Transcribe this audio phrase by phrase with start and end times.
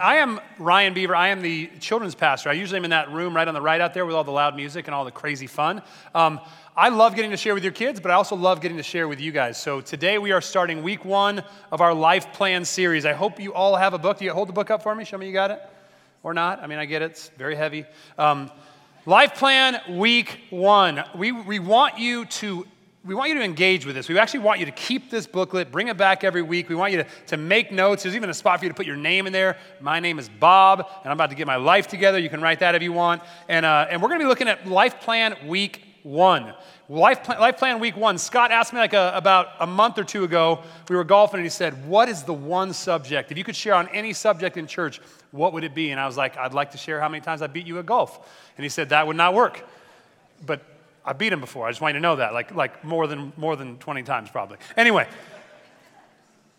[0.00, 1.16] I am Ryan Beaver.
[1.16, 2.48] I am the children's pastor.
[2.48, 4.30] I usually am in that room right on the right out there with all the
[4.30, 5.82] loud music and all the crazy fun.
[6.14, 6.38] Um,
[6.76, 9.08] I love getting to share with your kids, but I also love getting to share
[9.08, 9.60] with you guys.
[9.60, 11.42] So today we are starting week one
[11.72, 13.04] of our life plan series.
[13.06, 14.18] I hope you all have a book.
[14.18, 15.04] Do you hold the book up for me?
[15.04, 15.60] Show me you got it.
[16.22, 16.62] Or not.
[16.62, 17.10] I mean, I get it.
[17.10, 17.84] It's very heavy.
[18.18, 18.52] Um,
[19.04, 21.02] life plan week one.
[21.16, 22.66] We, we want you to
[23.08, 24.06] we want you to engage with this.
[24.06, 26.68] We actually want you to keep this booklet, bring it back every week.
[26.68, 28.02] We want you to, to make notes.
[28.02, 29.56] There's even a spot for you to put your name in there.
[29.80, 32.18] My name is Bob, and I'm about to get my life together.
[32.18, 33.22] You can write that if you want.
[33.48, 36.52] And, uh, and we're going to be looking at Life Plan Week 1.
[36.90, 38.18] Life Plan, life plan Week 1.
[38.18, 41.46] Scott asked me like a, about a month or two ago, we were golfing, and
[41.46, 43.32] he said, What is the one subject?
[43.32, 45.00] If you could share on any subject in church,
[45.30, 45.92] what would it be?
[45.92, 47.86] And I was like, I'd like to share how many times I beat you at
[47.86, 48.28] golf.
[48.58, 49.66] And he said, That would not work.
[50.44, 50.60] But
[51.08, 51.66] I beat him before.
[51.66, 54.28] I just want you to know that, like, like more, than, more than 20 times
[54.28, 54.58] probably.
[54.76, 55.08] Anyway,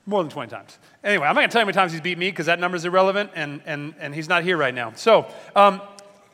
[0.08, 0.80] more than 20 times.
[1.04, 2.60] Anyway, I'm not going to tell you how many times he's beat me because that
[2.60, 4.92] number is irrelevant and, and, and he's not here right now.
[4.96, 5.82] So, um,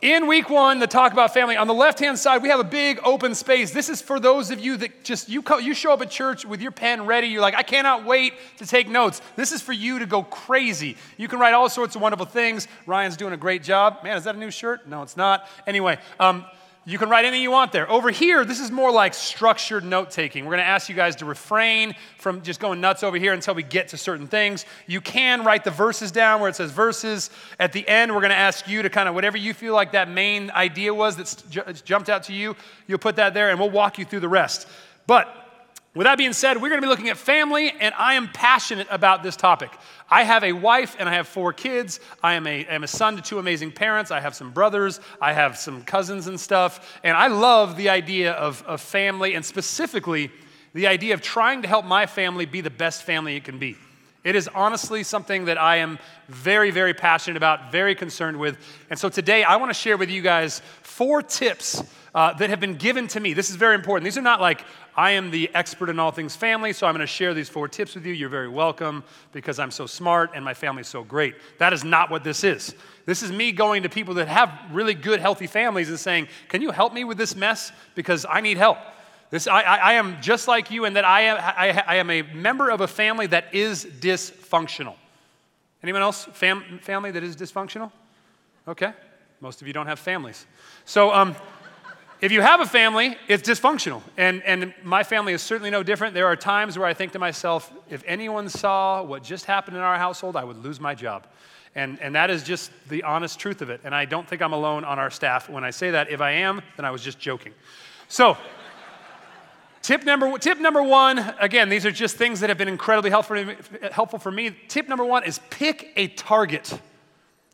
[0.02, 2.66] in week one, the talk about family, on the left hand side, we have a
[2.66, 3.72] big open space.
[3.72, 6.46] This is for those of you that just, you, co- you show up at church
[6.46, 7.28] with your pen ready.
[7.28, 9.22] You're like, I cannot wait to take notes.
[9.36, 10.96] This is for you to go crazy.
[11.18, 12.70] You can write all sorts of wonderful things.
[12.86, 14.04] Ryan's doing a great job.
[14.04, 14.88] Man, is that a new shirt?
[14.88, 15.50] No, it's not.
[15.68, 16.46] Anyway, um,
[16.88, 17.90] you can write anything you want there.
[17.90, 20.46] Over here, this is more like structured note taking.
[20.46, 23.56] We're going to ask you guys to refrain from just going nuts over here until
[23.56, 24.66] we get to certain things.
[24.86, 27.32] You can write the verses down where it says verses.
[27.60, 29.94] At the end, we're going to ask you to kind of whatever you feel like
[29.94, 33.72] that main idea was that's jumped out to you, you'll put that there and we'll
[33.72, 34.68] walk you through the rest.
[35.08, 35.45] But
[35.96, 38.88] with that being said, we're going to be looking at family, and I am passionate
[38.92, 39.72] about this topic.
[40.10, 42.02] I have a wife and I have four kids.
[42.22, 44.12] I am a, am a son to two amazing parents.
[44.12, 45.00] I have some brothers.
[45.22, 47.00] I have some cousins and stuff.
[47.04, 50.32] And I love the idea of, of family, and specifically
[50.74, 53.78] the idea of trying to help my family be the best family it can be.
[54.26, 58.58] It is honestly something that I am very, very passionate about, very concerned with.
[58.90, 61.84] And so today I want to share with you guys four tips
[62.16, 63.34] uh, that have been given to me.
[63.34, 64.06] This is very important.
[64.06, 64.64] These are not like,
[64.96, 67.68] I am the expert in all things family, so I'm going to share these four
[67.68, 68.14] tips with you.
[68.14, 69.04] You're very welcome
[69.34, 71.36] because I'm so smart and my family's so great.
[71.60, 72.74] That is not what this is.
[73.06, 76.62] This is me going to people that have really good, healthy families and saying, Can
[76.62, 77.74] you help me with this mess?
[77.96, 78.78] Because I need help.
[79.30, 82.10] This, I, I, I am just like you in that I am, I, I am
[82.10, 84.96] a member of a family that is dysfunctional.
[85.84, 87.92] Anyone else fam, family that is dysfunctional?
[88.68, 88.94] Okay.
[89.42, 90.46] Most of you don't have families.
[90.86, 91.36] So, um,
[92.22, 94.02] if you have a family, it's dysfunctional.
[94.18, 96.14] And, and my family is certainly no different.
[96.14, 99.84] There are times where I think to myself, if anyone saw what just happened in
[99.84, 101.28] our household, I would lose my job.
[101.76, 103.82] And, and that is just the honest truth of it.
[103.84, 106.10] And I don't think I'm alone on our staff when I say that.
[106.10, 107.54] If I am, then I was just joking.
[108.08, 108.38] So,
[109.82, 113.54] tip number, tip number one again, these are just things that have been incredibly helpful,
[113.92, 114.52] helpful for me.
[114.70, 116.80] Tip number one is pick a target.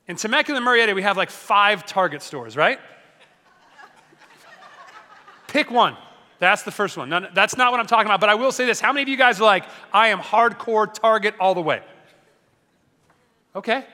[0.08, 2.80] In Temecula, Murrieta, we have like five Target stores, right?
[5.52, 5.98] Pick one.
[6.40, 7.10] That's the first one.
[7.34, 8.80] That's not what I'm talking about, but I will say this.
[8.80, 11.84] How many of you guys are like, I am hardcore Target all the way?
[13.54, 13.86] Okay.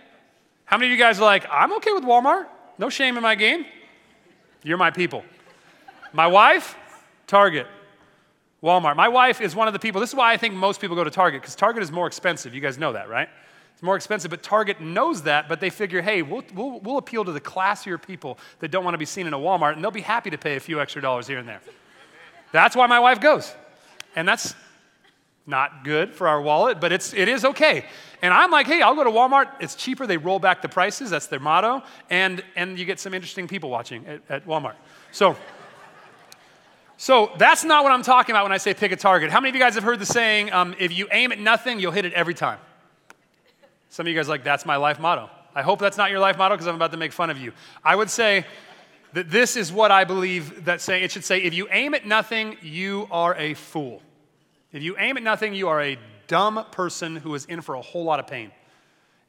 [0.65, 2.45] How many of you guys are like, I'm okay with Walmart?
[2.77, 3.65] No shame in my game.
[4.63, 5.25] You're my people.
[6.13, 6.77] My wife,
[7.25, 7.65] Target.
[8.61, 8.95] Walmart.
[8.95, 11.03] My wife is one of the people, this is why I think most people go
[11.03, 12.53] to Target, because Target is more expensive.
[12.53, 13.29] You guys know that, right?
[13.77, 17.23] It's more expensive, but Target knows that, but they figure, hey, we'll, we'll, we'll appeal
[17.23, 19.91] to the classier people that don't want to be seen in a Walmart, and they'll
[19.91, 21.61] be happy to pay a few extra dollars here and there.
[22.51, 23.53] That's why my wife goes.
[24.15, 24.55] And that's
[25.45, 27.85] not good for our wallet, but it's, it is okay.
[28.23, 29.47] And I'm like, hey, I'll go to Walmart.
[29.59, 30.07] It's cheaper.
[30.07, 31.11] They roll back the prices.
[31.11, 31.83] That's their motto.
[32.09, 34.73] And, and you get some interesting people watching at, at Walmart.
[35.11, 35.35] So,
[36.97, 39.29] so that's not what I'm talking about when I say pick a target.
[39.29, 41.79] How many of you guys have heard the saying, um, if you aim at nothing,
[41.79, 42.57] you'll hit it every time?
[43.89, 45.29] Some of you guys like, that's my life motto.
[45.55, 47.53] I hope that's not your life motto because I'm about to make fun of you.
[47.83, 48.45] I would say
[49.13, 52.05] that this is what I believe that say it should say if you aim at
[52.05, 54.01] nothing, you are a fool.
[54.71, 55.97] If you aim at nothing, you are a
[56.27, 58.51] dumb person who is in for a whole lot of pain.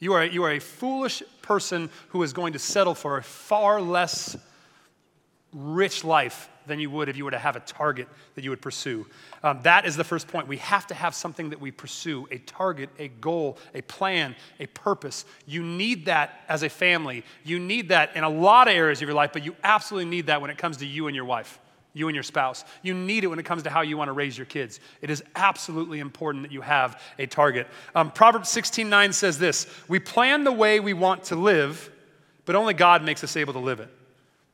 [0.00, 3.80] You are, you are a foolish person who is going to settle for a far
[3.80, 4.36] less
[5.52, 8.62] rich life than you would if you were to have a target that you would
[8.62, 9.06] pursue.
[9.42, 10.46] Um, that is the first point.
[10.46, 14.66] We have to have something that we pursue a target, a goal, a plan, a
[14.66, 15.24] purpose.
[15.46, 17.24] You need that as a family.
[17.44, 20.26] You need that in a lot of areas of your life, but you absolutely need
[20.26, 21.58] that when it comes to you and your wife.
[21.94, 22.64] You and your spouse.
[22.82, 24.78] You need it when it comes to how you want to raise your kids.
[25.00, 27.66] It is absolutely important that you have a target.
[27.94, 31.90] Um, Proverbs 16 9 says this We plan the way we want to live,
[32.44, 33.90] but only God makes us able to live it.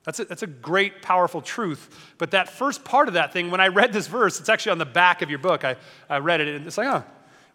[0.05, 2.15] That's a, that's a great, powerful truth.
[2.19, 4.79] But that first part of that thing, when I read this verse, it's actually on
[4.79, 5.65] the back of your book.
[5.65, 5.77] I,
[6.09, 7.05] I read it, and it's like, oh,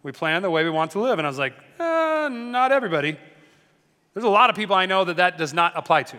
[0.01, 1.19] we plan the way we want to live.
[1.19, 3.17] And I was like, eh, not everybody.
[4.13, 6.17] There's a lot of people I know that that does not apply to.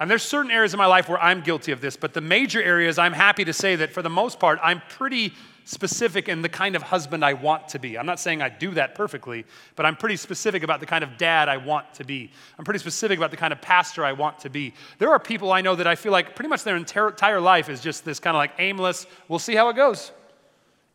[0.00, 2.60] And there's certain areas in my life where I'm guilty of this, but the major
[2.60, 5.32] areas, I'm happy to say that for the most part, I'm pretty
[5.64, 7.98] specific in the kind of husband I want to be.
[7.98, 9.44] I'm not saying I do that perfectly,
[9.76, 12.30] but I'm pretty specific about the kind of dad I want to be.
[12.58, 14.74] I'm pretty specific about the kind of pastor I want to be.
[14.98, 17.80] There are people I know that I feel like pretty much their entire life is
[17.80, 20.12] just this kind of like aimless, we'll see how it goes.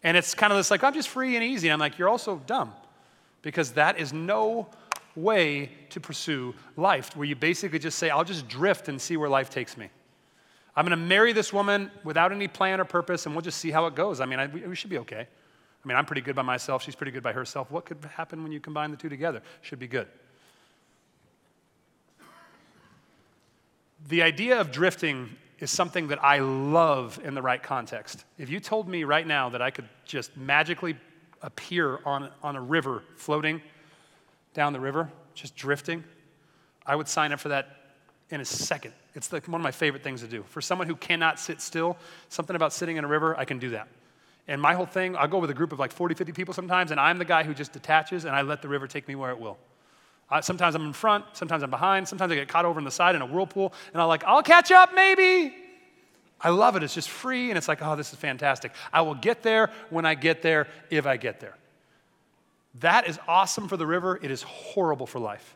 [0.03, 1.67] And it's kind of this like, I'm just free and easy.
[1.69, 2.73] And I'm like, you're also dumb
[3.41, 4.67] because that is no
[5.15, 9.29] way to pursue life, where you basically just say, I'll just drift and see where
[9.29, 9.89] life takes me.
[10.77, 13.71] I'm going to marry this woman without any plan or purpose, and we'll just see
[13.71, 14.21] how it goes.
[14.21, 15.21] I mean, I, we should be okay.
[15.21, 16.83] I mean, I'm pretty good by myself.
[16.83, 17.71] She's pretty good by herself.
[17.71, 19.41] What could happen when you combine the two together?
[19.63, 20.07] Should be good.
[24.07, 28.25] The idea of drifting is something that I love in the right context.
[28.37, 30.95] If you told me right now that I could just magically
[31.41, 33.63] appear on, on a river floating,
[34.53, 36.03] down the river, just drifting,
[36.85, 37.76] I would sign up for that
[38.29, 38.93] in a second.
[39.15, 40.43] It's like one of my favorite things to do.
[40.49, 41.97] For someone who cannot sit still,
[42.29, 43.87] something about sitting in a river, I can do that.
[44.47, 46.91] And my whole thing, I'll go with a group of like 40, 50 people sometimes,
[46.91, 49.31] and I'm the guy who just detaches and I let the river take me where
[49.31, 49.57] it will.
[50.29, 52.91] I, sometimes I'm in front, sometimes I'm behind, sometimes I get caught over in the
[52.91, 55.53] side in a whirlpool, and I'm like, I'll catch up maybe.
[56.39, 56.83] I love it.
[56.83, 58.71] It's just free, and it's like, oh, this is fantastic.
[58.93, 61.55] I will get there when I get there, if I get there.
[62.75, 64.19] That is awesome for the river.
[64.21, 65.55] It is horrible for life.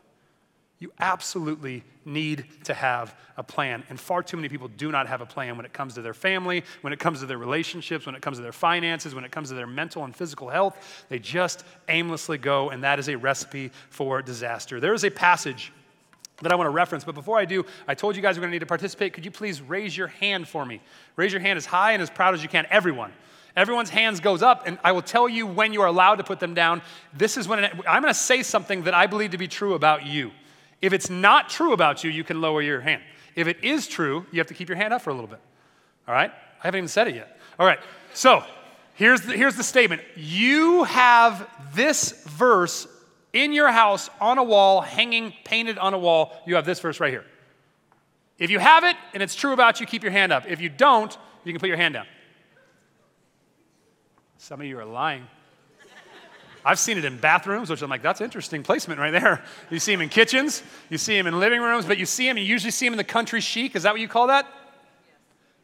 [0.82, 3.84] You absolutely need to have a plan.
[3.88, 6.12] And far too many people do not have a plan when it comes to their
[6.12, 9.30] family, when it comes to their relationships, when it comes to their finances, when it
[9.30, 11.04] comes to their mental and physical health.
[11.08, 14.80] They just aimlessly go, and that is a recipe for disaster.
[14.80, 15.72] There is a passage
[16.40, 18.50] that I want to reference, but before I do, I told you guys we're going
[18.50, 19.12] to need to participate.
[19.12, 20.80] Could you please raise your hand for me?
[21.14, 23.12] Raise your hand as high and as proud as you can, everyone.
[23.54, 26.40] Everyone's hands goes up, and I will tell you when you are allowed to put
[26.40, 26.82] them down.
[27.14, 29.74] This is when it, I'm going to say something that I believe to be true
[29.74, 30.32] about you.
[30.82, 33.02] If it's not true about you, you can lower your hand.
[33.36, 35.40] If it is true, you have to keep your hand up for a little bit.
[36.06, 36.30] All right?
[36.30, 37.38] I haven't even said it yet.
[37.58, 37.78] All right.
[38.12, 38.44] So
[38.94, 42.86] here's the, here's the statement You have this verse
[43.32, 46.32] in your house on a wall, hanging, painted on a wall.
[46.46, 47.24] You have this verse right here.
[48.38, 50.44] If you have it and it's true about you, keep your hand up.
[50.48, 52.06] If you don't, you can put your hand down.
[54.38, 55.26] Some of you are lying.
[56.64, 59.42] I've seen it in bathrooms, which I'm like, that's interesting placement right there.
[59.70, 62.38] You see them in kitchens, you see them in living rooms, but you see them,
[62.38, 63.74] you usually see them in the country chic.
[63.74, 64.46] Is that what you call that?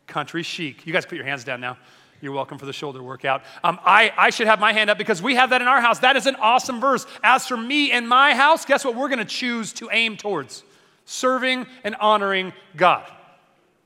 [0.07, 0.87] Country chic.
[0.87, 1.77] You guys put your hands down now.
[2.21, 3.43] You're welcome for the shoulder workout.
[3.63, 6.01] Um, I, I should have my hand up because we have that in our house.
[6.01, 7.07] That is an awesome verse.
[7.23, 10.65] As for me and my house, guess what we're going to choose to aim towards?
[11.05, 13.05] Serving and honoring God.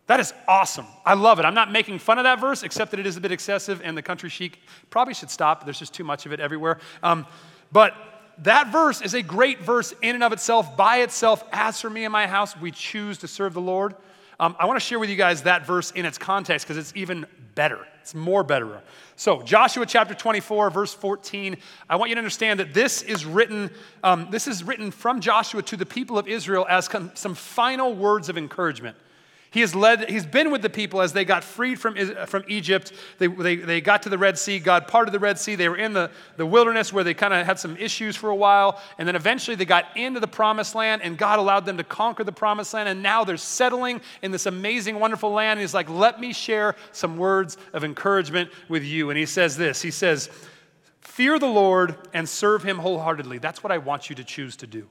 [0.09, 0.87] That is awesome.
[1.07, 1.45] I love it.
[1.45, 3.97] I'm not making fun of that verse, except that it is a bit excessive, and
[3.97, 4.59] the country chic
[4.91, 5.65] probably should stop.
[5.65, 6.79] There's just too much of it everywhere.
[7.03, 7.27] Um,
[7.71, 7.95] but
[8.39, 11.45] that verse is a great verse in and of itself, by itself.
[11.53, 13.95] As for me and my house, we choose to serve the Lord.
[14.41, 16.93] Um, I want to share with you guys that verse in its context because it's
[16.97, 17.87] even better.
[18.01, 18.83] It's more better.
[19.15, 21.57] So, Joshua chapter 24, verse 14.
[21.89, 23.71] I want you to understand that this is written.
[24.03, 28.29] Um, this is written from Joshua to the people of Israel as some final words
[28.29, 28.97] of encouragement.
[29.53, 32.43] He has led, he's been with the people as they got freed from, uh, from
[32.49, 32.91] Egypt.
[33.19, 35.57] They, they, they got to the Red Sea, God parted the Red Sea.
[35.57, 38.35] They were in the, the wilderness where they kind of had some issues for a
[38.35, 38.81] while.
[38.97, 42.25] And then eventually they got into the promised land, and God allowed them to conquer
[42.25, 42.89] the promised land.
[42.89, 45.59] And now they're settling in this amazing, wonderful land.
[45.59, 49.11] And he's like, let me share some words of encouragement with you.
[49.11, 50.31] And he says this He says,
[51.03, 53.37] Fear the Lord and serve him wholeheartedly.
[53.37, 54.89] That's what I want you to choose to do.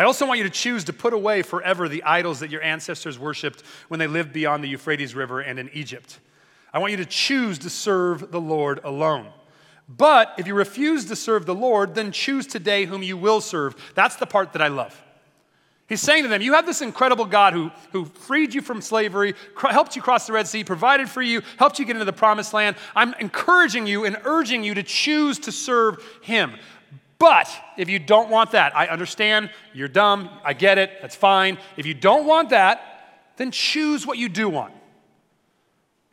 [0.00, 3.18] I also want you to choose to put away forever the idols that your ancestors
[3.18, 6.20] worshiped when they lived beyond the Euphrates River and in Egypt.
[6.72, 9.26] I want you to choose to serve the Lord alone.
[9.86, 13.76] But if you refuse to serve the Lord, then choose today whom you will serve.
[13.94, 14.98] That's the part that I love.
[15.86, 19.34] He's saying to them, You have this incredible God who, who freed you from slavery,
[19.54, 22.12] cr- helped you cross the Red Sea, provided for you, helped you get into the
[22.14, 22.76] promised land.
[22.96, 26.54] I'm encouraging you and urging you to choose to serve Him.
[27.20, 31.58] But if you don't want that, I understand you're dumb, I get it, that's fine.
[31.76, 32.80] If you don't want that,
[33.36, 34.72] then choose what you do want.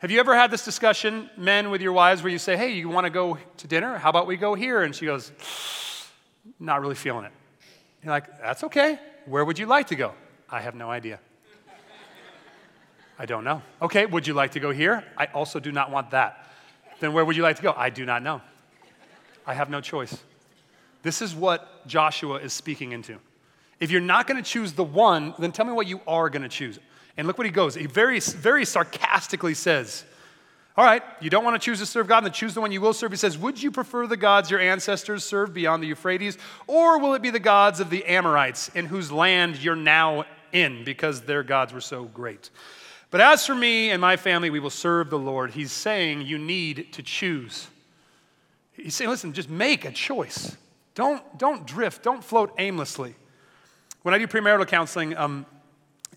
[0.00, 2.90] Have you ever had this discussion, men, with your wives, where you say, Hey, you
[2.90, 3.96] want to go to dinner?
[3.96, 4.82] How about we go here?
[4.82, 5.32] And she goes,
[6.60, 7.32] Not really feeling it.
[8.04, 9.00] You're like, That's okay.
[9.24, 10.12] Where would you like to go?
[10.50, 11.20] I have no idea.
[13.18, 13.62] I don't know.
[13.80, 15.04] Okay, would you like to go here?
[15.16, 16.46] I also do not want that.
[17.00, 17.72] Then where would you like to go?
[17.74, 18.42] I do not know.
[19.46, 20.16] I have no choice.
[21.08, 23.16] This is what Joshua is speaking into.
[23.80, 26.42] If you're not going to choose the one, then tell me what you are going
[26.42, 26.78] to choose.
[27.16, 27.74] And look what he goes.
[27.74, 30.04] He very, very sarcastically says,
[30.76, 32.82] All right, you don't want to choose to serve God, then choose the one you
[32.82, 33.10] will serve.
[33.10, 36.36] He says, Would you prefer the gods your ancestors served beyond the Euphrates,
[36.66, 40.84] or will it be the gods of the Amorites in whose land you're now in
[40.84, 42.50] because their gods were so great?
[43.10, 45.52] But as for me and my family, we will serve the Lord.
[45.52, 47.66] He's saying you need to choose.
[48.74, 50.54] He's saying, listen, just make a choice.
[50.98, 53.14] Don't, don't drift, don't float aimlessly.
[54.02, 55.46] When I do premarital counseling, um,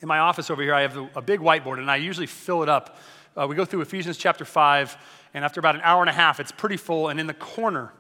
[0.02, 2.70] in my office over here, I have a big whiteboard, and I usually fill it
[2.70, 2.98] up
[3.36, 4.98] uh, we go through Ephesians chapter 5,
[5.34, 7.08] and after about an hour and a half, it's pretty full.
[7.08, 7.94] And in the corner,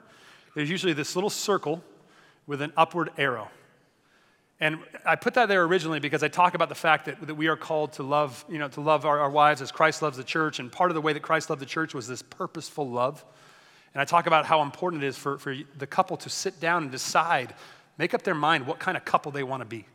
[0.55, 1.81] there's usually this little circle
[2.47, 3.49] with an upward arrow.
[4.59, 7.47] And I put that there originally because I talk about the fact that, that we
[7.47, 10.23] are called to love, you know, to love our, our wives as Christ loves the
[10.23, 10.59] church.
[10.59, 13.23] And part of the way that Christ loved the church was this purposeful love.
[13.93, 16.83] And I talk about how important it is for, for the couple to sit down
[16.83, 17.53] and decide,
[17.97, 19.85] make up their mind what kind of couple they want to be.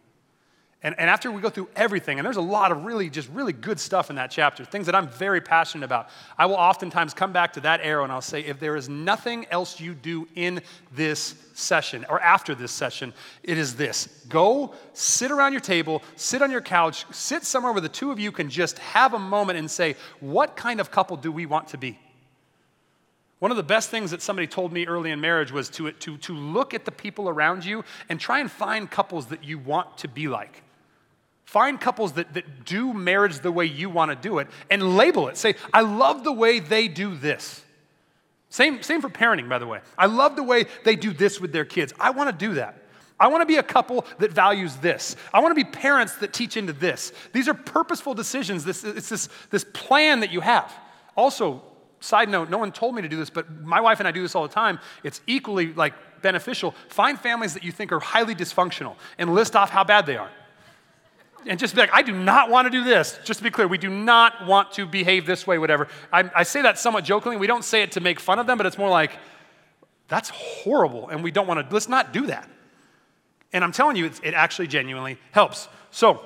[0.83, 3.55] And, and after we go through everything, and there's a lot of really, just really
[3.55, 7.33] good stuff in that chapter, things that I'm very passionate about, I will oftentimes come
[7.33, 10.61] back to that arrow and I'll say, if there is nothing else you do in
[10.93, 16.43] this session or after this session, it is this go sit around your table, sit
[16.43, 19.59] on your couch, sit somewhere where the two of you can just have a moment
[19.59, 21.99] and say, what kind of couple do we want to be?
[23.47, 26.17] One of the best things that somebody told me early in marriage was to, to,
[26.17, 29.99] to look at the people around you and try and find couples that you want
[29.99, 30.65] to be like.
[31.45, 35.29] Find couples that, that do marriage the way you want to do it and label
[35.29, 35.37] it.
[35.37, 37.65] Say, I love the way they do this.
[38.49, 39.79] Same, same for parenting, by the way.
[39.97, 41.95] I love the way they do this with their kids.
[42.01, 42.83] I want to do that.
[43.21, 45.15] I want to be a couple that values this.
[45.33, 47.13] I want to be parents that teach into this.
[47.33, 48.65] These are purposeful decisions.
[48.65, 50.75] This, it's this, this plan that you have.
[51.15, 51.63] Also,
[52.07, 54.23] side note, no one told me to do this, but my wife and I do
[54.23, 54.79] this all the time.
[55.03, 56.75] It's equally like beneficial.
[56.89, 60.31] Find families that you think are highly dysfunctional and list off how bad they are
[61.49, 63.19] and just be like, I do not want to do this.
[63.25, 65.89] Just to be clear, we do not want to behave this way, whatever.
[66.13, 67.37] I, I say that somewhat jokingly.
[67.37, 69.13] We don't say it to make fun of them, but it's more like,
[70.09, 72.49] that's horrible, and we don't want to, let's not do that.
[73.53, 75.69] And I'm telling you, it actually genuinely helps.
[75.91, 76.23] So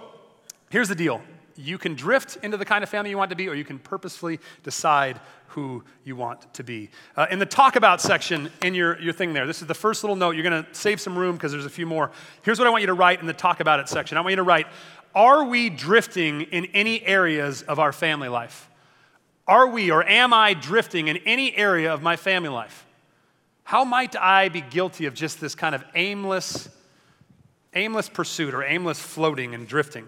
[0.71, 1.23] here's the deal
[1.57, 3.79] you can drift into the kind of family you want to be, or you can
[3.79, 6.91] purposefully decide who you want to be.
[7.17, 10.03] Uh, in the talk about section in your, your thing there, this is the first
[10.05, 10.37] little note.
[10.37, 12.11] You're going to save some room because there's a few more.
[12.43, 14.17] Here's what I want you to write in the talk about it section.
[14.17, 14.67] I want you to write
[15.15, 18.71] are we drifting in any areas of our family life?
[19.49, 22.87] Are we or am I drifting in any area of my family life?
[23.65, 26.69] How might I be guilty of just this kind of aimless,
[27.75, 30.07] aimless pursuit or aimless floating and drifting?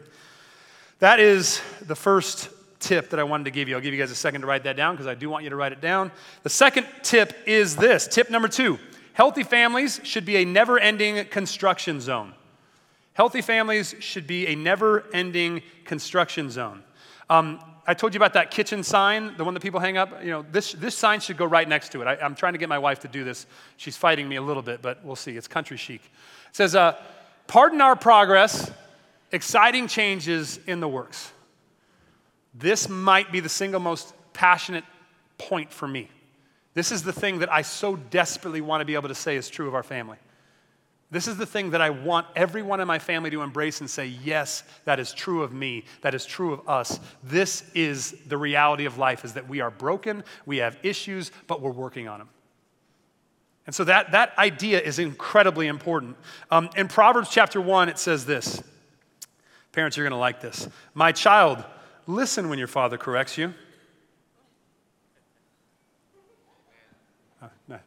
[1.02, 3.74] That is the first tip that I wanted to give you.
[3.74, 5.50] I'll give you guys a second to write that down because I do want you
[5.50, 6.12] to write it down.
[6.44, 8.78] The second tip is this tip number two
[9.12, 12.34] healthy families should be a never ending construction zone.
[13.14, 16.84] Healthy families should be a never ending construction zone.
[17.28, 20.22] Um, I told you about that kitchen sign, the one that people hang up.
[20.22, 22.06] You know, this, this sign should go right next to it.
[22.06, 23.46] I, am trying to get my wife to do this.
[23.76, 25.36] She's fighting me a little bit, but we'll see.
[25.36, 26.00] It's country chic.
[26.04, 26.94] It says, uh,
[27.48, 28.70] Pardon our progress,
[29.32, 31.32] exciting changes in the works.
[32.54, 34.84] This might be the single most passionate
[35.38, 36.08] point for me.
[36.74, 39.48] This is the thing that I so desperately want to be able to say is
[39.48, 40.18] true of our family.
[41.10, 44.06] This is the thing that I want everyone in my family to embrace and say,
[44.06, 45.84] yes, that is true of me.
[46.00, 47.00] That is true of us.
[47.22, 51.60] This is the reality of life is that we are broken, we have issues, but
[51.60, 52.30] we're working on them.
[53.66, 56.16] And so that, that idea is incredibly important.
[56.50, 58.62] Um, in Proverbs chapter 1, it says this.
[59.72, 60.68] Parents, you're going to like this.
[60.94, 61.64] My child,
[62.06, 63.54] listen when your father corrects you.
[67.42, 67.78] Oh, no.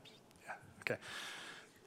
[0.44, 1.00] Yeah, okay.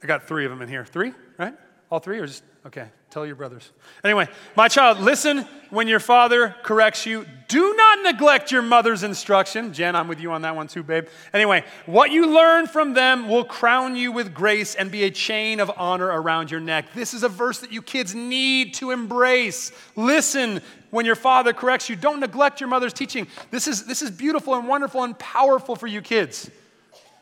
[0.01, 0.85] I got three of them in here.
[0.85, 1.53] Three, right?
[1.91, 3.69] All three, or just, okay, tell your brothers.
[4.03, 7.25] Anyway, my child, listen when your father corrects you.
[7.47, 9.73] Do not neglect your mother's instruction.
[9.73, 11.07] Jen, I'm with you on that one too, babe.
[11.33, 15.59] Anyway, what you learn from them will crown you with grace and be a chain
[15.59, 16.93] of honor around your neck.
[16.93, 19.71] This is a verse that you kids need to embrace.
[19.95, 20.61] Listen
[20.91, 21.95] when your father corrects you.
[21.95, 23.27] Don't neglect your mother's teaching.
[23.51, 26.49] This is, this is beautiful and wonderful and powerful for you kids.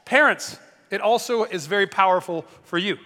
[0.05, 2.97] Parents, it also is very powerful for you.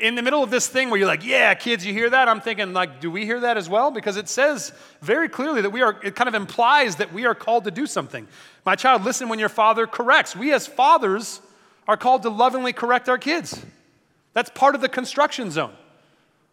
[0.00, 2.28] In the middle of this thing where you're like, yeah, kids, you hear that?
[2.28, 3.90] I'm thinking, like, do we hear that as well?
[3.90, 7.34] Because it says very clearly that we are, it kind of implies that we are
[7.34, 8.26] called to do something.
[8.64, 10.34] My child, listen when your father corrects.
[10.34, 11.40] We as fathers
[11.86, 13.64] are called to lovingly correct our kids.
[14.34, 15.72] That's part of the construction zone.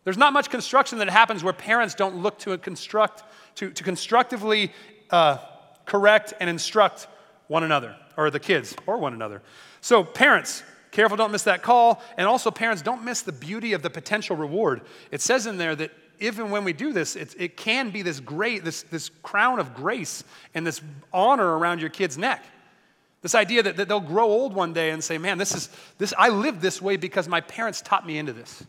[0.05, 3.23] There's not much construction that happens where parents don't look to construct,
[3.55, 4.71] to, to constructively
[5.09, 5.39] uh,
[5.85, 7.07] correct and instruct
[7.47, 9.41] one another, or the kids, or one another.
[9.81, 10.63] So, parents,
[10.95, 12.01] careful, don't miss that call.
[12.17, 14.81] And also, parents, don't miss the beauty of the potential reward.
[15.11, 18.19] It says in there that even when we do this, it, it can be this
[18.19, 20.23] great, this, this crown of grace
[20.53, 20.81] and this
[21.13, 22.43] honor around your kid's neck.
[23.21, 26.13] This idea that, that they'll grow old one day and say, man, this is, this,
[26.17, 28.63] I lived this way because my parents taught me into this.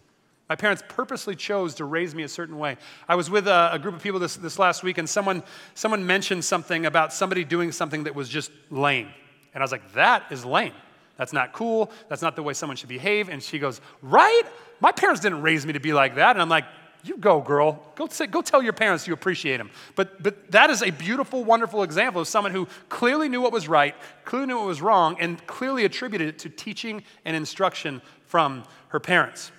[0.48, 2.76] My parents purposely chose to raise me a certain way.
[3.08, 5.42] I was with a, a, group of people this, this last week, and someone,
[5.74, 9.08] someone mentioned something about somebody doing something that was just lame.
[9.52, 10.72] And I was like, that is lame.
[11.16, 11.90] That's not cool.
[12.08, 13.28] That's not the way someone should behave.
[13.28, 14.42] And she goes, right?
[14.80, 16.36] My parents didn't raise me to be like that.
[16.36, 16.64] And I'm like,
[17.06, 17.82] you go, girl.
[17.94, 19.70] Go, say, go tell your parents you appreciate them.
[19.94, 23.68] But, but that is a beautiful, wonderful example of someone who clearly knew what was
[23.68, 23.94] right,
[24.24, 29.00] clearly knew what was wrong, and clearly attributed it to teaching and instruction from her
[29.00, 29.52] parents.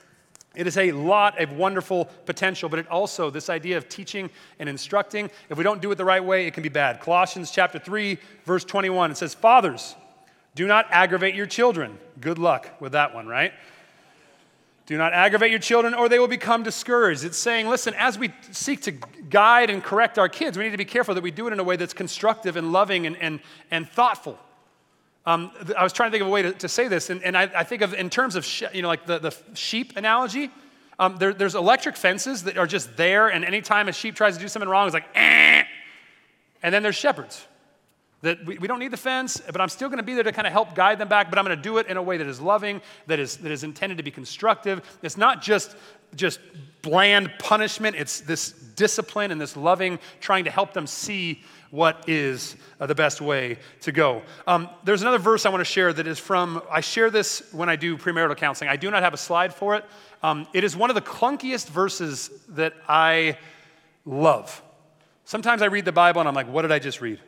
[0.55, 4.67] It is a lot of wonderful potential, but it also, this idea of teaching and
[4.67, 6.99] instructing, if we don't do it the right way, it can be bad.
[6.99, 9.95] Colossians chapter 3, verse 21, it says, Fathers,
[10.57, 11.99] do not aggravate your children.
[12.19, 13.53] Good luck with that one, right?
[14.87, 17.23] Do not aggravate your children, or they will become discouraged.
[17.23, 20.77] It's saying, listen, as we seek to guide and correct our kids, we need to
[20.77, 23.39] be careful that we do it in a way that's constructive and loving and, and,
[23.69, 24.39] and thoughtful.
[25.27, 27.37] Um, I was trying to think of a way to, to say this, and, and
[27.37, 30.49] I, I, think of in terms of you know like the, the sheep analogy.
[30.97, 34.41] Um, there, there's electric fences that are just there, and anytime a sheep tries to
[34.41, 35.65] do something wrong, it's like, eh.
[36.63, 37.45] and then there's shepherds
[38.21, 40.31] that we, we don't need the fence, but I'm still going to be there to
[40.31, 42.17] kind of help guide them back, but I'm going to do it in a way
[42.17, 44.81] that is loving, that is, that is intended to be constructive.
[45.03, 45.75] It's not just,
[46.15, 46.39] just
[46.81, 52.55] bland punishment, it's this discipline and this loving, trying to help them see what is
[52.79, 54.24] uh, the best way to go.
[54.47, 57.69] Um, there's another verse I want to share that is from, I share this when
[57.69, 58.69] I do premarital counseling.
[58.69, 59.86] I do not have a slide for it.
[60.24, 63.38] Um, it is one of the clunkiest verses that I
[64.05, 64.63] love.
[65.25, 67.19] Sometimes I read the Bible and I'm like, what did I just read?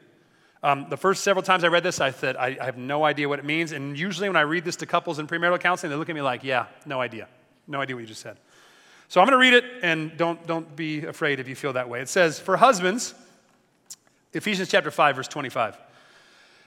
[0.61, 3.29] Um, the first several times I read this, I said, I, I, have no idea
[3.29, 3.71] what it means.
[3.71, 6.21] And usually when I read this to couples in premarital counseling, they look at me
[6.21, 7.29] like, yeah, no idea.
[7.65, 8.37] No idea what you just said.
[9.07, 11.87] So I'm going to read it, and don't, don't be afraid if you feel that
[11.87, 12.01] way.
[12.01, 13.15] It says, For husbands,
[14.33, 15.77] Ephesians chapter 5, verse 25.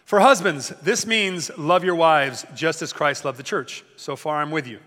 [0.04, 3.84] For husbands, this means love your wives just as Christ loved the church.
[3.96, 4.80] So far, I'm with you.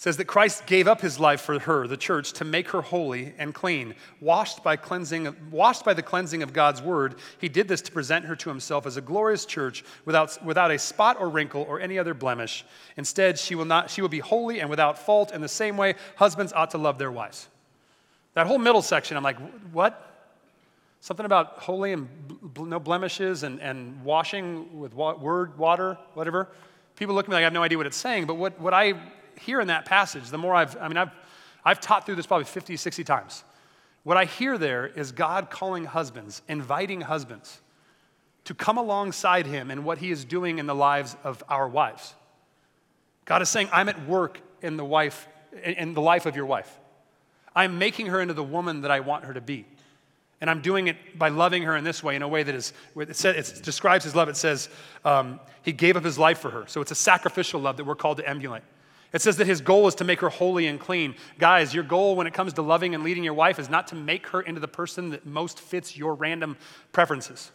[0.00, 3.34] Says that Christ gave up his life for her, the church, to make her holy
[3.36, 7.16] and clean, washed by, cleansing, washed by the cleansing of God's word.
[7.38, 10.78] He did this to present her to himself as a glorious church without, without a
[10.78, 12.64] spot or wrinkle or any other blemish.
[12.96, 15.32] Instead, she will, not, she will be holy and without fault.
[15.32, 17.48] In the same way, husbands ought to love their wives.
[18.32, 19.36] That whole middle section, I'm like,
[19.70, 20.32] what?
[21.02, 26.48] Something about holy and bl- no blemishes and, and washing with wa- word, water, whatever.
[26.96, 28.72] People look at me like I have no idea what it's saying, but what, what
[28.72, 28.94] I
[29.40, 31.10] hear in that passage, the more I've, I mean, I've,
[31.64, 33.44] I've taught through this probably 50, 60 times.
[34.02, 37.60] What I hear there is God calling husbands, inviting husbands
[38.44, 42.14] to come alongside him in what he is doing in the lives of our wives.
[43.24, 45.28] God is saying, I'm at work in the wife,
[45.62, 46.78] in the life of your wife.
[47.54, 49.66] I'm making her into the woman that I want her to be.
[50.40, 52.72] And I'm doing it by loving her in this way, in a way that is,
[52.96, 54.30] it, says, it describes his love.
[54.30, 54.70] It says
[55.04, 56.64] um, he gave up his life for her.
[56.66, 58.62] So it's a sacrificial love that we're called to emulate.
[59.12, 61.16] It says that his goal is to make her holy and clean.
[61.38, 63.96] Guys, your goal when it comes to loving and leading your wife is not to
[63.96, 66.56] make her into the person that most fits your random
[66.92, 67.50] preferences.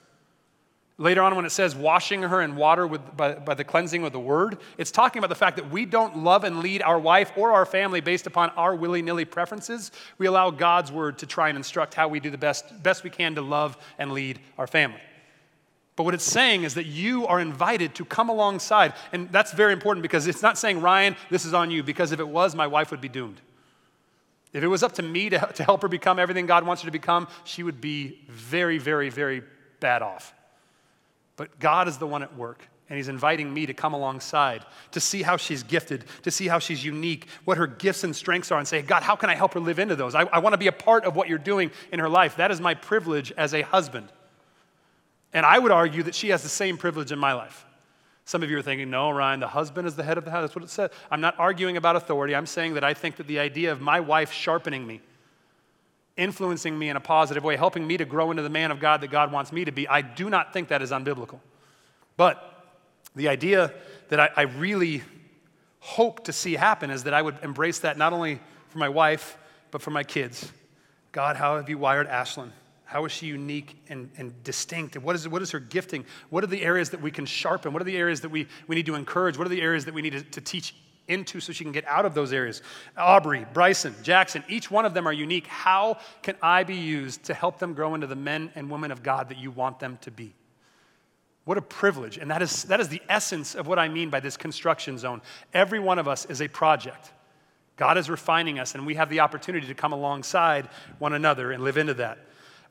[0.97, 4.13] Later on, when it says washing her in water with, by, by the cleansing of
[4.13, 7.33] the word, it's talking about the fact that we don't love and lead our wife
[7.35, 9.91] or our family based upon our willy nilly preferences.
[10.17, 13.09] We allow God's word to try and instruct how we do the best, best we
[13.09, 15.01] can to love and lead our family.
[15.95, 18.93] But what it's saying is that you are invited to come alongside.
[19.13, 22.19] And that's very important because it's not saying, Ryan, this is on you, because if
[22.19, 23.39] it was, my wife would be doomed.
[24.51, 26.87] If it was up to me to, to help her become everything God wants her
[26.87, 29.43] to become, she would be very, very, very
[29.79, 30.33] bad off.
[31.37, 35.01] But God is the one at work, and He's inviting me to come alongside, to
[35.01, 38.59] see how she's gifted, to see how she's unique, what her gifts and strengths are,
[38.59, 40.15] and say, God, how can I help her live into those?
[40.15, 42.37] I, I want to be a part of what you're doing in her life.
[42.37, 44.07] That is my privilege as a husband.
[45.35, 47.65] And I would argue that she has the same privilege in my life.
[48.23, 50.43] Some of you are thinking, no, Ryan, the husband is the head of the house.
[50.43, 50.91] That's what it says.
[51.11, 52.33] I'm not arguing about authority.
[52.33, 55.01] I'm saying that I think that the idea of my wife sharpening me,
[56.15, 59.01] influencing me in a positive way, helping me to grow into the man of God
[59.01, 61.39] that God wants me to be, I do not think that is unbiblical.
[62.15, 62.41] But
[63.13, 63.73] the idea
[64.07, 65.03] that I, I really
[65.81, 69.37] hope to see happen is that I would embrace that not only for my wife,
[69.69, 70.49] but for my kids.
[71.11, 72.51] God, how have you wired Ashlyn?
[72.85, 74.95] How is she unique and, and distinct?
[74.95, 76.05] And what is, what is her gifting?
[76.29, 77.73] What are the areas that we can sharpen?
[77.73, 79.37] What are the areas that we, we need to encourage?
[79.37, 80.75] What are the areas that we need to, to teach
[81.07, 82.61] into so she can get out of those areas.
[82.97, 85.47] Aubrey, Bryson, Jackson, each one of them are unique.
[85.47, 89.03] How can I be used to help them grow into the men and women of
[89.03, 90.33] God that you want them to be?
[91.43, 92.17] What a privilege.
[92.17, 95.21] And that is, that is the essence of what I mean by this construction zone.
[95.53, 97.11] Every one of us is a project.
[97.77, 101.63] God is refining us, and we have the opportunity to come alongside one another and
[101.63, 102.17] live into that.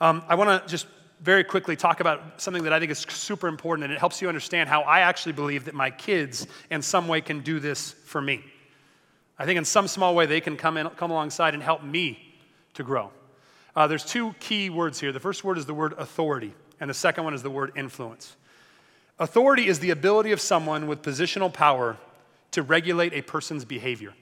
[0.05, 0.87] Um, I want to just
[1.23, 4.29] very quickly talk about something that I think is super important, and it helps you
[4.29, 8.21] understand how I actually believe that my kids, in some way, can do this for
[8.21, 8.45] me.
[9.39, 12.19] I think in some small way they can come, in, come alongside and help me
[12.75, 13.13] to grow.
[13.75, 15.11] Uh, there's two key words here.
[15.11, 18.37] The first word is the word authority, and the second one is the word influence.
[19.19, 21.97] Authority is the ability of someone with positional power
[22.51, 24.13] to regulate a person's behavior.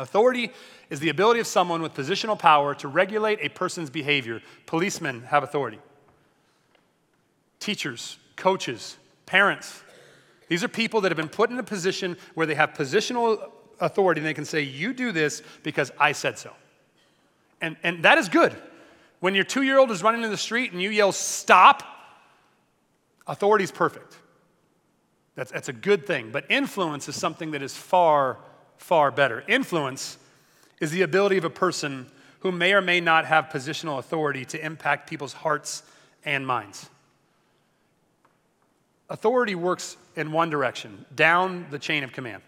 [0.00, 0.50] Authority
[0.88, 4.40] is the ability of someone with positional power to regulate a person's behavior.
[4.66, 5.78] Policemen have authority.
[7.58, 9.82] Teachers, coaches, parents,
[10.48, 14.20] these are people that have been put in a position where they have positional authority
[14.20, 16.52] and they can say, You do this because I said so.
[17.60, 18.56] And, and that is good.
[19.20, 21.84] When your two year old is running in the street and you yell, Stop,
[23.28, 24.16] authority is perfect.
[25.36, 26.30] That's, that's a good thing.
[26.32, 28.38] But influence is something that is far,
[28.80, 29.44] far better.
[29.46, 30.16] Influence
[30.80, 32.06] is the ability of a person
[32.40, 35.82] who may or may not have positional authority to impact people's hearts
[36.24, 36.88] and minds.
[39.10, 42.42] Authority works in one direction, down the chain of command.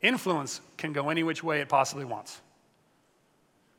[0.00, 2.40] Influence can go any which way it possibly wants.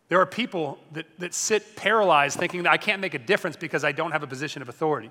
[0.09, 3.83] There are people that, that sit paralyzed thinking that I can't make a difference because
[3.83, 5.09] I don't have a position of authority.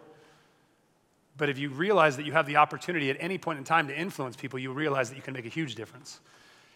[1.41, 3.99] But if you realize that you have the opportunity at any point in time to
[3.99, 6.21] influence people, you realize that you can make a huge difference.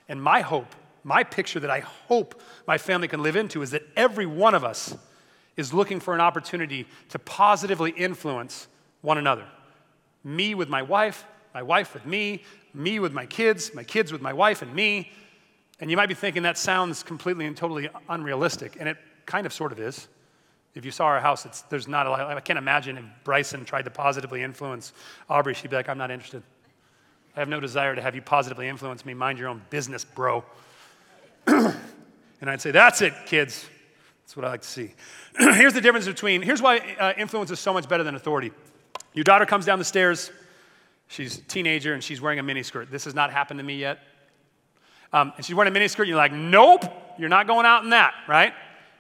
[0.09, 3.83] And my hope, my picture that I hope my family can live into is that
[3.95, 4.97] every one of us
[5.59, 8.67] is looking for an opportunity to positively influence
[9.03, 9.45] one another.
[10.25, 14.23] Me with my wife, my wife with me, me with my kids, my kids with
[14.23, 15.13] my wife and me.
[15.79, 18.97] And you might be thinking that sounds completely and totally unrealistic, and it
[19.27, 20.09] kind of sort of is.
[20.75, 22.21] If you saw our house, it's, there's not a lot.
[22.37, 24.93] I can't imagine if Bryson tried to positively influence
[25.29, 26.43] Aubrey, she'd be like, I'm not interested.
[27.37, 29.15] I have no desire to have you positively influence me.
[29.15, 30.45] Mind your own business, bro.
[31.47, 31.75] and
[32.43, 33.67] I'd say, That's it, kids.
[34.23, 34.95] That's what I like to see.
[35.39, 38.53] here's the difference between, here's why uh, influence is so much better than authority.
[39.13, 40.31] Your daughter comes down the stairs,
[41.09, 42.91] she's a teenager, and she's wearing a miniskirt.
[42.91, 44.01] This has not happened to me yet.
[45.13, 46.85] Um, and she's wearing a miniskirt, and you're like, Nope,
[47.19, 48.55] you're not going out in that, right?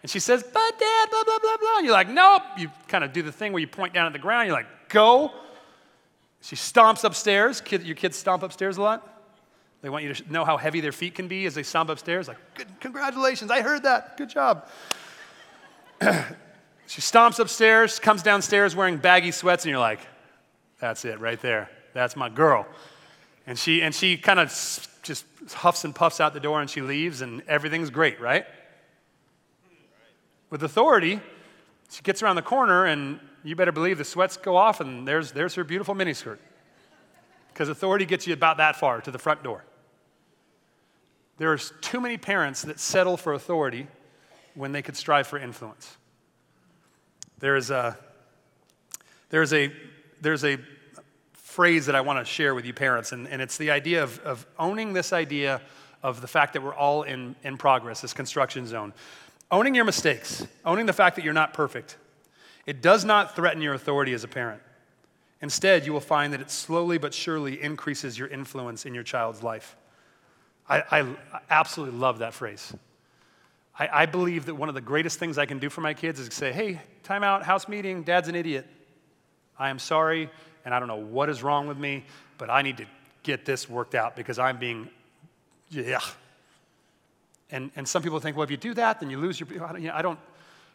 [0.04, 1.76] And she says, but dad, blah, blah, blah, blah.
[1.78, 2.42] And you're like, nope.
[2.58, 4.46] You kind of do the thing where you point down at the ground.
[4.46, 5.32] You're like, go.
[6.42, 7.62] She stomps upstairs.
[7.62, 9.24] Kid, your kids stomp upstairs a lot?
[9.80, 12.28] They want you to know how heavy their feet can be as they stomp upstairs.
[12.28, 12.36] Like,
[12.80, 14.18] congratulations, I heard that.
[14.18, 14.68] Good job.
[16.02, 20.00] she stomps upstairs, comes downstairs wearing baggy sweats, and you're like,
[20.80, 21.70] that's it right there.
[21.94, 22.66] That's my girl.
[23.46, 24.48] And she, and she kind of
[25.02, 28.44] just huffs and puffs out the door and she leaves, and everything's great, right?
[30.54, 31.18] With authority,
[31.90, 35.32] she gets around the corner, and you better believe the sweats go off, and there's,
[35.32, 36.38] there's her beautiful miniskirt.
[37.48, 39.64] Because authority gets you about that far to the front door.
[41.38, 43.88] There's too many parents that settle for authority
[44.54, 45.96] when they could strive for influence.
[47.40, 47.98] There is a,
[49.30, 49.72] there's a,
[50.20, 50.58] there's a
[51.32, 54.20] phrase that I want to share with you, parents, and, and it's the idea of,
[54.20, 55.62] of owning this idea
[56.04, 58.92] of the fact that we're all in, in progress, this construction zone.
[59.54, 61.96] Owning your mistakes, owning the fact that you're not perfect,
[62.66, 64.60] it does not threaten your authority as a parent.
[65.40, 69.44] Instead, you will find that it slowly but surely increases your influence in your child's
[69.44, 69.76] life.
[70.68, 71.16] I, I
[71.50, 72.74] absolutely love that phrase.
[73.78, 76.18] I, I, believe that one of the greatest things I can do for my kids
[76.18, 78.66] is say, hey, time out, house meeting, dad's an idiot.
[79.56, 80.30] I am sorry,
[80.64, 82.06] and I don't know what is wrong with me,
[82.38, 82.86] but I need to
[83.22, 84.90] get this worked out because I'm being,
[85.70, 86.00] yeah,
[87.54, 89.48] and, and some people think, well, if you do that, then you lose your.
[89.48, 90.18] You know, I, don't,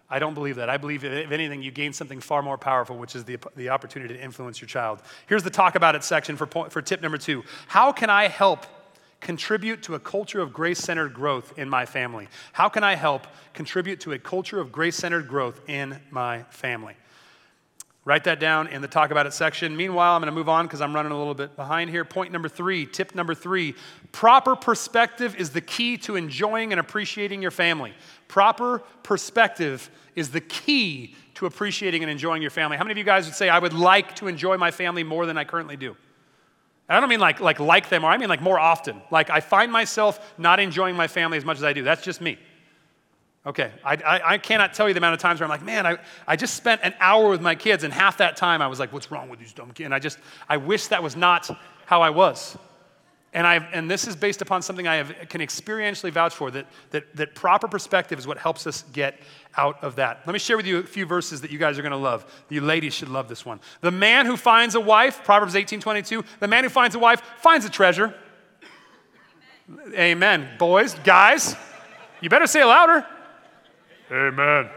[0.09, 0.69] I don't believe that.
[0.69, 4.13] I believe, if anything, you gain something far more powerful, which is the, the opportunity
[4.13, 5.01] to influence your child.
[5.27, 8.29] Here's the talk about it section for, point, for tip number two How can I
[8.29, 8.65] help
[9.19, 12.29] contribute to a culture of grace centered growth in my family?
[12.53, 16.95] How can I help contribute to a culture of grace centered growth in my family?
[18.05, 19.75] Write that down in the talk about it section.
[19.75, 22.05] Meanwhile, I'm going to move on because I'm running a little bit behind here.
[22.05, 23.75] Point number three, tip number three
[24.11, 27.93] proper perspective is the key to enjoying and appreciating your family.
[28.27, 32.77] Proper perspective is the key to appreciating and enjoying your family.
[32.77, 35.25] How many of you guys would say, I would like to enjoy my family more
[35.25, 35.95] than I currently do?
[36.87, 39.01] And I don't mean like, like like them, or I mean like more often.
[39.11, 41.83] Like I find myself not enjoying my family as much as I do.
[41.83, 42.39] That's just me.
[43.45, 45.87] Okay, I, I, I, cannot tell you the amount of times where I'm like, man,
[45.87, 45.97] I,
[46.27, 48.91] I just spent an hour with my kids, and half that time I was like,
[48.91, 49.85] what's wrong with these dumb kids?
[49.85, 51.49] And I just, I wish that was not
[51.85, 52.57] how I was.
[53.31, 56.65] And, i and this is based upon something I have, can experientially vouch for that,
[56.89, 59.19] that, that proper perspective is what helps us get
[59.55, 60.21] out of that.
[60.25, 62.25] Let me share with you a few verses that you guys are going to love.
[62.49, 63.59] You ladies should love this one.
[63.81, 67.21] The man who finds a wife, Proverbs 18 22, the man who finds a wife
[67.37, 68.13] finds a treasure
[69.93, 70.47] Amen.
[70.57, 71.55] Boys, guys,
[72.21, 73.05] you better say it louder.
[74.11, 74.69] Amen.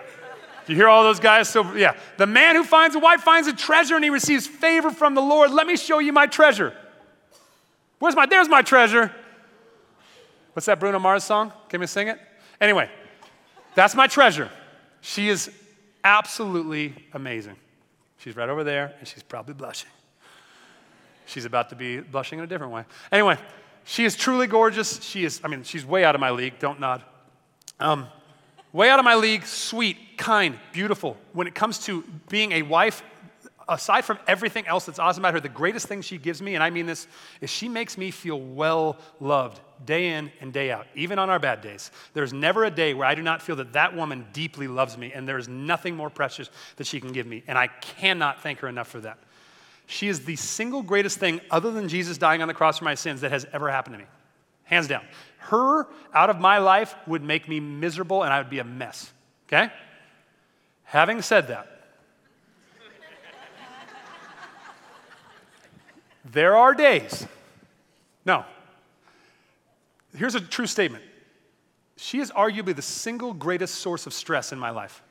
[0.67, 1.49] Do you hear all those guys?
[1.49, 1.97] So, yeah.
[2.19, 5.23] The man who finds a wife finds a treasure and he receives favor from the
[5.23, 5.51] Lord.
[5.51, 6.73] Let me show you my treasure.
[7.99, 9.13] Where's my, there's my treasure.
[10.53, 11.53] What's that Bruno Mars song?
[11.69, 12.19] Can we sing it?
[12.61, 12.89] Anyway,
[13.75, 14.51] that's my treasure.
[15.01, 15.51] She is
[16.05, 17.57] absolutely amazing.
[18.19, 19.91] She's right over there and she's probably blushing.
[21.27, 22.85] She's about to be blushing in a different way.
[23.11, 23.39] Anyway,
[23.85, 25.03] she is truly gorgeous.
[25.03, 26.59] She is, I mean, she's way out of my league.
[26.59, 27.03] Don't nod.
[27.81, 28.07] Um,
[28.73, 31.17] way out of my league, sweet, kind, beautiful.
[31.33, 33.03] When it comes to being a wife,
[33.69, 36.65] aside from everything else that's awesome about her, the greatest thing she gives me, and
[36.65, 37.07] I mean this,
[37.41, 41.39] is she makes me feel well loved day in and day out, even on our
[41.39, 41.91] bad days.
[42.15, 45.13] There's never a day where I do not feel that that woman deeply loves me,
[45.13, 47.43] and there is nothing more precious that she can give me.
[47.47, 49.19] And I cannot thank her enough for that.
[49.87, 52.95] She is the single greatest thing, other than Jesus dying on the cross for my
[52.95, 54.07] sins, that has ever happened to me.
[54.65, 55.05] Hands down.
[55.43, 59.13] Her out of my life would make me miserable and I would be a mess.
[59.49, 59.73] Okay?
[60.85, 61.69] Having said that,
[66.25, 67.27] there are days.
[68.25, 68.45] No.
[70.17, 71.05] Here's a true statement.
[71.97, 75.03] She is arguably the single greatest source of stress in my life.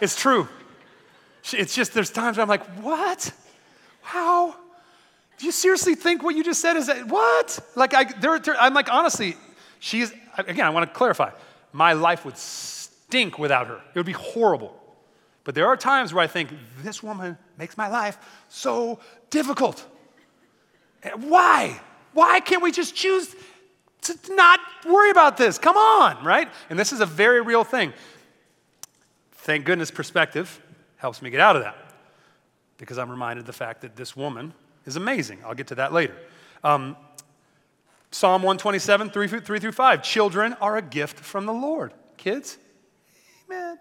[0.00, 0.48] It's true.
[1.52, 3.32] It's just, there's times I'm like, what?
[4.02, 4.56] How?
[5.40, 7.58] Do you seriously think what you just said is that, what?
[7.74, 9.38] Like, I, there, I'm like, honestly,
[9.78, 11.30] she's, again, I want to clarify.
[11.72, 14.76] My life would stink without her, it would be horrible.
[15.44, 16.50] But there are times where I think,
[16.82, 18.18] this woman makes my life
[18.50, 19.00] so
[19.30, 19.82] difficult.
[21.04, 21.80] Eh, why?
[22.12, 23.34] Why can't we just choose
[24.02, 25.56] to not worry about this?
[25.56, 26.50] Come on, right?
[26.68, 27.94] And this is a very real thing.
[29.32, 30.60] Thank goodness perspective
[30.98, 31.78] helps me get out of that
[32.76, 34.52] because I'm reminded of the fact that this woman
[34.86, 35.38] is amazing.
[35.44, 36.16] I'll get to that later.
[36.64, 36.96] Um,
[38.10, 40.02] Psalm 127, 3, 3 through 5.
[40.02, 41.92] Children are a gift from the Lord.
[42.16, 42.58] Kids,
[43.46, 43.78] amen.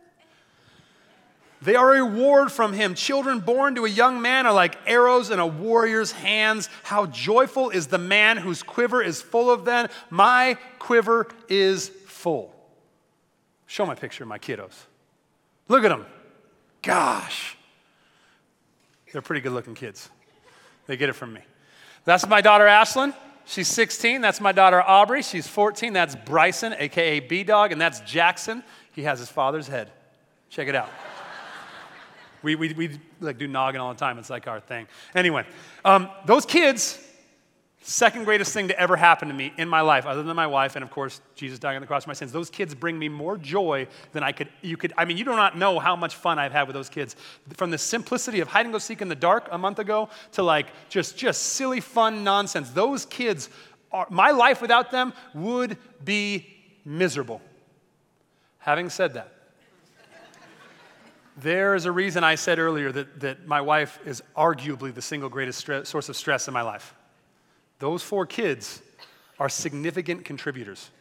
[1.61, 2.95] They are a reward from him.
[2.95, 6.69] Children born to a young man are like arrows in a warrior's hands.
[6.83, 9.89] How joyful is the man whose quiver is full of them.
[10.09, 12.55] My quiver is full.
[13.67, 14.73] Show my picture of my kiddos.
[15.67, 16.05] Look at them.
[16.81, 17.57] Gosh.
[19.11, 20.09] They're pretty good looking kids.
[20.89, 21.41] They get it from me.
[22.03, 23.13] That's my daughter, Ashlyn.
[23.45, 24.21] She's 16.
[24.21, 25.21] That's my daughter, Aubrey.
[25.21, 25.93] She's 14.
[25.93, 27.71] That's Bryson, AKA B Dog.
[27.71, 28.63] And that's Jackson.
[28.93, 29.91] He has his father's head.
[30.49, 30.89] Check it out.
[32.41, 34.17] we, we, we like do noggin all the time.
[34.17, 34.87] It's like our thing.
[35.13, 35.45] Anyway,
[35.85, 36.97] um, those kids
[37.81, 40.75] Second greatest thing to ever happen to me in my life, other than my wife
[40.75, 42.31] and of course Jesus dying on the cross for my sins.
[42.31, 44.49] Those kids bring me more joy than I could.
[44.61, 44.93] You could.
[44.97, 47.15] I mean, you do not know how much fun I've had with those kids.
[47.53, 50.43] From the simplicity of hide and go seek in the dark a month ago to
[50.43, 52.69] like just just silly fun nonsense.
[52.71, 53.49] Those kids
[53.93, 54.07] are.
[54.09, 56.47] My life without them would be
[56.83, 57.41] miserable.
[58.59, 59.33] Having said that.
[61.37, 65.29] There is a reason I said earlier that, that my wife is arguably the single
[65.29, 66.93] greatest source of stress in my life.
[67.79, 68.81] Those four kids
[69.39, 70.91] are significant contributors.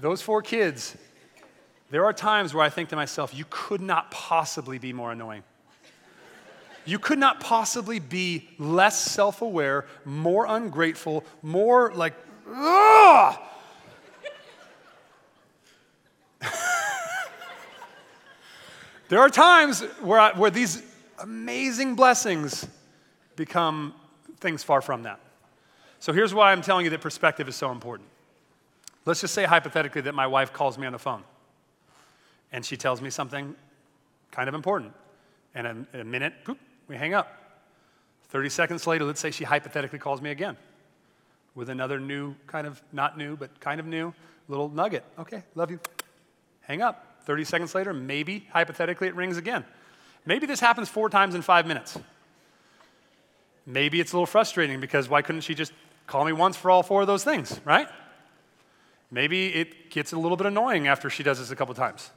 [0.00, 0.96] Those four kids,
[1.90, 5.42] there are times where I think to myself, you could not possibly be more annoying.
[6.84, 12.14] You could not possibly be less self aware, more ungrateful, more like,
[12.50, 13.38] ugh!
[19.10, 20.82] there are times where, I, where these
[21.18, 22.66] amazing blessings
[23.36, 23.92] become
[24.38, 25.20] things far from that.
[26.00, 28.08] So here's why I'm telling you that perspective is so important.
[29.04, 31.24] Let's just say hypothetically that my wife calls me on the phone
[32.52, 33.54] and she tells me something
[34.30, 34.92] kind of important.
[35.54, 36.56] And in a minute, boop,
[36.88, 37.34] we hang up.
[38.28, 40.56] 30 seconds later, let's say she hypothetically calls me again
[41.54, 44.12] with another new, kind of not new, but kind of new
[44.48, 45.04] little nugget.
[45.18, 45.80] Okay, love you.
[46.62, 47.04] Hang up.
[47.24, 49.64] 30 seconds later, maybe hypothetically it rings again.
[50.24, 51.98] Maybe this happens four times in five minutes.
[53.68, 55.74] Maybe it's a little frustrating because why couldn't she just
[56.06, 57.86] call me once for all four of those things, right?
[59.10, 62.10] Maybe it gets a little bit annoying after she does this a couple times.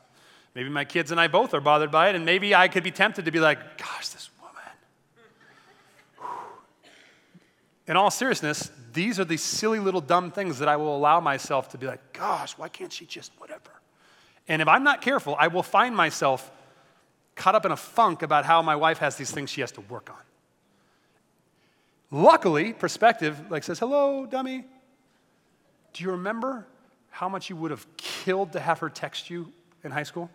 [0.56, 2.92] Maybe my kids and I both are bothered by it, and maybe I could be
[2.92, 6.32] tempted to be like, gosh, this woman.
[7.86, 11.68] In all seriousness, these are the silly little dumb things that I will allow myself
[11.72, 13.72] to be like, gosh, why can't she just whatever?
[14.48, 16.50] And if I'm not careful, I will find myself
[17.36, 19.82] caught up in a funk about how my wife has these things she has to
[19.82, 20.16] work on.
[22.12, 24.66] Luckily, perspective like says, "Hello, dummy.
[25.94, 26.68] Do you remember
[27.10, 29.52] how much you would have killed to have her text you
[29.84, 30.30] in high school?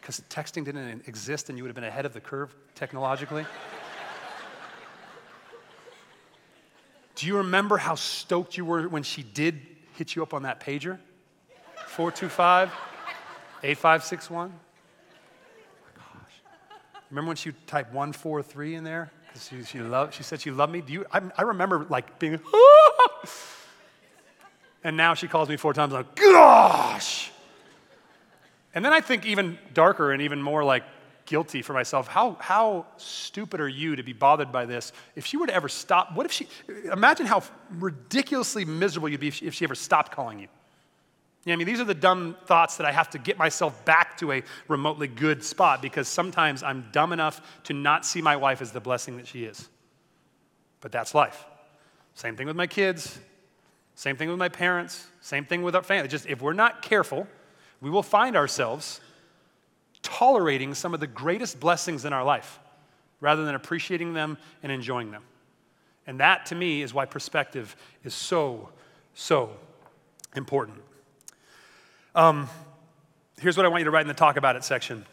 [0.00, 3.44] Because texting didn't exist and you would have been ahead of the curve technologically.
[7.16, 9.60] Do you remember how stoked you were when she did
[9.94, 10.98] hit you up on that pager?
[11.86, 12.70] 425
[13.62, 14.52] 8561?
[17.10, 19.10] Remember when she typed 143 in there?
[19.38, 20.80] She, she, loved, she said she loved me.
[20.80, 23.20] Do you, I, I remember like being, ah!
[24.84, 27.30] and now she calls me four times, like, gosh.
[28.74, 30.84] And then I think even darker and even more like
[31.26, 32.06] guilty for myself.
[32.06, 34.92] How, how stupid are you to be bothered by this?
[35.14, 36.46] If she were to ever stop, what if she,
[36.90, 40.48] imagine how ridiculously miserable you'd be if she, if she ever stopped calling you.
[41.46, 44.18] Yeah, I mean, these are the dumb thoughts that I have to get myself back
[44.18, 48.60] to a remotely good spot because sometimes I'm dumb enough to not see my wife
[48.60, 49.68] as the blessing that she is.
[50.80, 51.46] But that's life.
[52.14, 53.20] Same thing with my kids,
[53.94, 56.08] same thing with my parents, same thing with our family.
[56.08, 57.28] Just if we're not careful,
[57.80, 59.00] we will find ourselves
[60.02, 62.58] tolerating some of the greatest blessings in our life
[63.20, 65.22] rather than appreciating them and enjoying them.
[66.08, 68.70] And that to me is why perspective is so,
[69.14, 69.50] so
[70.34, 70.82] important.
[72.16, 72.48] Um,
[73.38, 75.04] here's what I want you to write in the talk about it section.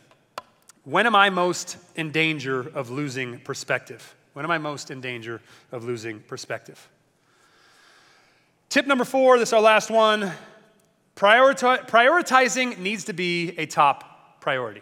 [0.86, 4.16] When am I most in danger of losing perspective?
[4.32, 5.42] When am I most in danger
[5.74, 6.88] of losing perspective?
[8.70, 10.32] Tip number four, this is our last one.
[11.18, 14.82] Prioriti- prioritizing needs to be a top priority.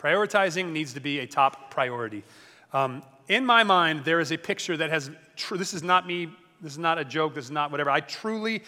[0.00, 2.24] Prioritizing needs to be a top priority.
[2.72, 6.28] Um, in my mind, there is a picture that has, tr- this is not me,
[6.60, 7.88] this is not a joke, this is not whatever.
[7.88, 8.64] I truly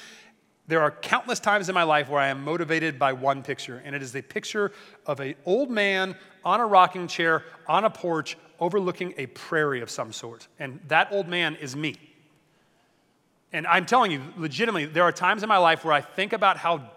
[0.68, 3.96] there are countless times in my life where I am motivated by one picture, and
[3.96, 4.72] it is a picture
[5.06, 9.90] of an old man on a rocking chair on a porch overlooking a prairie of
[9.90, 10.46] some sort.
[10.58, 11.96] And that old man is me.
[13.52, 16.56] And I'm telling you, legitimately, there are times in my life where I think about
[16.56, 16.90] how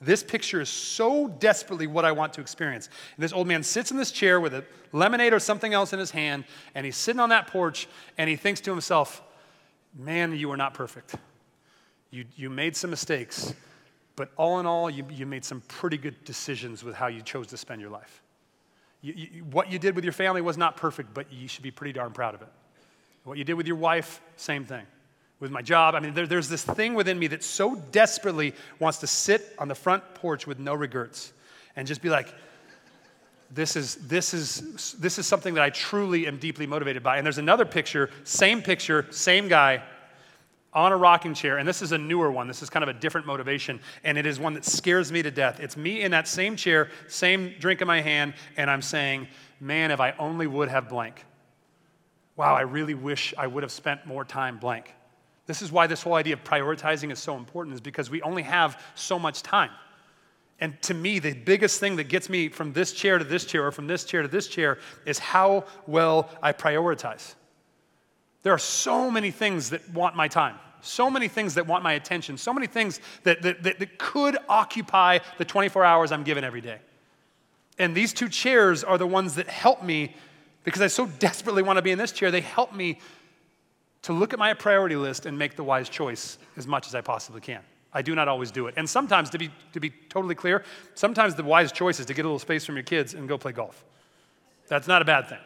[0.00, 2.88] this picture is so desperately what I want to experience.
[3.16, 5.98] And this old man sits in this chair with a lemonade or something else in
[5.98, 6.44] his hand,
[6.74, 7.86] and he's sitting on that porch,
[8.18, 9.22] and he thinks to himself,
[9.96, 11.14] Man, you are not perfect.
[12.12, 13.54] You, you made some mistakes,
[14.16, 17.46] but all in all, you, you made some pretty good decisions with how you chose
[17.48, 18.22] to spend your life.
[19.00, 21.70] You, you, what you did with your family was not perfect, but you should be
[21.70, 22.48] pretty darn proud of it.
[23.24, 24.84] What you did with your wife, same thing.
[25.40, 28.98] With my job, I mean, there, there's this thing within me that so desperately wants
[28.98, 31.32] to sit on the front porch with no regrets
[31.76, 32.32] and just be like,
[33.50, 37.16] this is, this, is, this is something that I truly am deeply motivated by.
[37.16, 39.82] And there's another picture, same picture, same guy,
[40.74, 42.48] on a rocking chair, and this is a newer one.
[42.48, 45.30] This is kind of a different motivation, and it is one that scares me to
[45.30, 45.60] death.
[45.60, 49.28] It's me in that same chair, same drink in my hand, and I'm saying,
[49.60, 51.24] Man, if I only would have blank.
[52.34, 54.92] Wow, I really wish I would have spent more time blank.
[55.46, 58.42] This is why this whole idea of prioritizing is so important, is because we only
[58.42, 59.70] have so much time.
[60.58, 63.66] And to me, the biggest thing that gets me from this chair to this chair
[63.66, 67.34] or from this chair to this chair is how well I prioritize.
[68.42, 71.92] There are so many things that want my time, so many things that want my
[71.92, 76.44] attention, so many things that, that, that, that could occupy the 24 hours I'm given
[76.44, 76.78] every day.
[77.78, 80.14] And these two chairs are the ones that help me
[80.64, 82.30] because I so desperately want to be in this chair.
[82.30, 82.98] They help me
[84.02, 87.00] to look at my priority list and make the wise choice as much as I
[87.00, 87.60] possibly can.
[87.94, 88.74] I do not always do it.
[88.76, 92.24] And sometimes, to be, to be totally clear, sometimes the wise choice is to get
[92.24, 93.84] a little space from your kids and go play golf.
[94.68, 95.38] That's not a bad thing.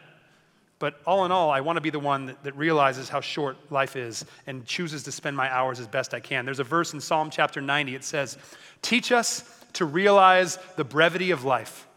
[0.79, 3.57] But all in all, I want to be the one that, that, realizes how short
[3.71, 6.45] life is and chooses to spend my hours as best I can.
[6.45, 7.95] There's a verse in Psalm chapter 90.
[7.95, 8.37] It says,
[8.81, 11.87] Teach us to realize the brevity of life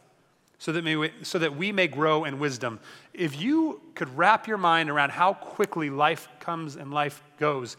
[0.58, 2.80] so that, we, so that we may grow in wisdom.
[3.12, 7.76] If you could wrap your mind around how quickly life comes and life goes,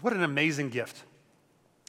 [0.00, 1.02] what an amazing gift.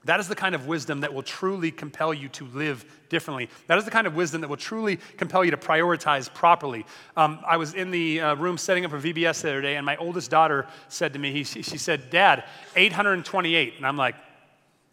[0.05, 3.49] That is the kind of wisdom that will truly compel you to live differently.
[3.67, 6.85] That is the kind of wisdom that will truly compel you to prioritize properly.
[7.17, 9.85] Um, I was in the uh, room setting up for VBS the other day, and
[9.85, 12.45] my oldest daughter said to me, he, she said, Dad,
[12.77, 13.75] 828.
[13.75, 14.15] And I'm like,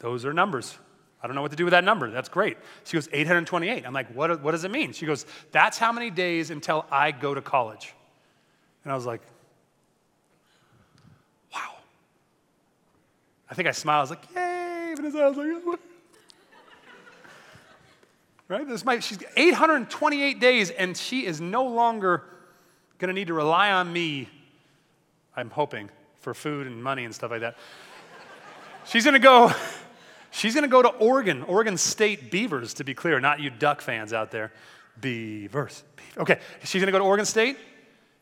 [0.00, 0.76] those are numbers.
[1.22, 2.10] I don't know what to do with that number.
[2.10, 2.56] That's great.
[2.84, 3.86] She goes, 828.
[3.86, 4.92] I'm like, what, what does it mean?
[4.92, 7.94] She goes, that's how many days until I go to college.
[8.82, 9.22] And I was like,
[11.54, 11.76] wow.
[13.48, 13.98] I think I smiled.
[13.98, 14.55] I was like, yay
[15.14, 15.78] his like,
[18.48, 18.66] right?
[18.66, 22.22] This might, she's 828 days, and she is no longer
[22.98, 24.28] going to need to rely on me,
[25.36, 25.90] I'm hoping,
[26.20, 27.56] for food and money and stuff like that.
[28.86, 29.52] she's going to go,
[30.30, 33.80] she's going to go to Oregon, Oregon State Beavers, to be clear, not you duck
[33.80, 34.52] fans out there.
[35.00, 35.82] Beavers.
[36.16, 37.58] Okay, she's going to go to Oregon State.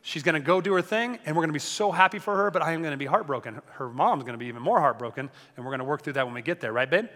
[0.07, 2.36] She's going to go do her thing, and we're going to be so happy for
[2.36, 3.62] her, but I am going to be heartbroken.
[3.72, 6.26] Her mom's going to be even more heartbroken, and we're going to work through that
[6.26, 7.09] when we get there, right, babe?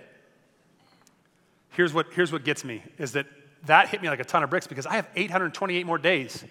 [1.73, 3.27] Here's what, here's what gets me is that
[3.67, 6.43] that hit me like a ton of bricks because I have 828 more days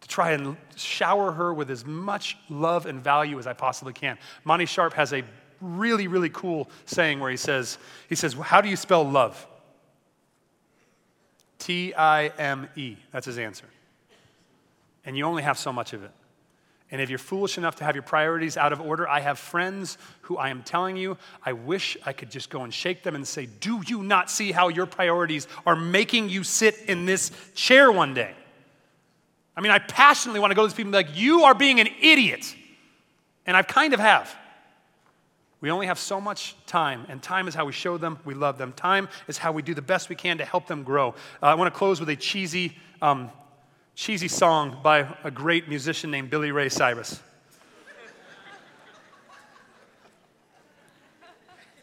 [0.00, 4.18] to try and shower her with as much love and value as I possibly can.
[4.42, 5.22] Monty Sharp has a
[5.60, 9.46] really, really cool saying where he says, he says, How do you spell love?
[11.60, 12.96] T I M E.
[13.12, 13.66] That's his answer.
[15.04, 16.10] And you only have so much of it.
[16.92, 19.96] And if you're foolish enough to have your priorities out of order, I have friends
[20.22, 23.26] who I am telling you, I wish I could just go and shake them and
[23.26, 27.92] say, Do you not see how your priorities are making you sit in this chair
[27.92, 28.34] one day?
[29.56, 31.54] I mean, I passionately want to go to these people and be like, You are
[31.54, 32.56] being an idiot.
[33.46, 34.34] And I kind of have.
[35.60, 38.56] We only have so much time, and time is how we show them we love
[38.56, 38.72] them.
[38.72, 41.10] Time is how we do the best we can to help them grow.
[41.42, 43.30] Uh, I want to close with a cheesy, um,
[44.00, 47.20] cheesy song by a great musician named Billy Ray Cyrus.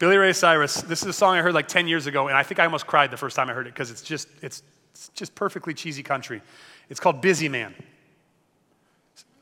[0.00, 2.42] Billy Ray Cyrus, this is a song I heard like 10 years ago, and I
[2.42, 5.10] think I almost cried the first time I heard it because it's just, it's, it's
[5.10, 6.42] just perfectly cheesy country.
[6.90, 7.72] It's called Busy Man.